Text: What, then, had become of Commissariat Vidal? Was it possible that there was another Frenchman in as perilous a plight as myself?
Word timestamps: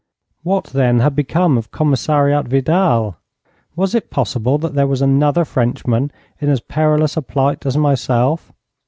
What, 0.41 0.63
then, 0.63 0.99
had 1.01 1.15
become 1.15 1.59
of 1.59 1.69
Commissariat 1.69 2.47
Vidal? 2.47 3.17
Was 3.75 3.93
it 3.93 4.09
possible 4.09 4.57
that 4.57 4.73
there 4.73 4.87
was 4.87 5.03
another 5.03 5.45
Frenchman 5.45 6.11
in 6.39 6.49
as 6.49 6.59
perilous 6.59 7.17
a 7.17 7.21
plight 7.21 7.67
as 7.67 7.77
myself? 7.77 8.51